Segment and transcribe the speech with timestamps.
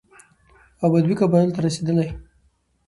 [0.83, 2.07] او بدوي قبايلو ته رسېدلى،